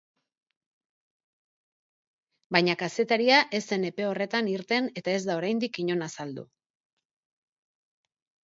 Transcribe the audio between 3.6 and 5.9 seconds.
zen epe horretan irten eta ez da oraindik